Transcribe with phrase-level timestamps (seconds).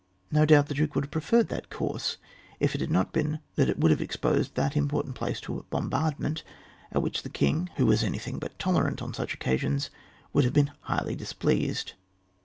[0.31, 2.17] No doubt the Duke would have preferred that course
[2.59, 5.63] if it had not been that it would have exposed that important place to a
[5.69, 6.41] bombardment,
[6.91, 9.91] at which the king, who was anything but tolerant on such occasions,
[10.33, 11.93] would have been highly dis pleased.